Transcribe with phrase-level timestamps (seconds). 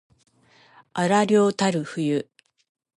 [0.93, 2.27] 荒涼たる冬